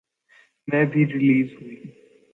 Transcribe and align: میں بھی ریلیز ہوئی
میں 0.67 0.83
بھی 0.91 1.01
ریلیز 1.05 1.47
ہوئی 1.57 1.75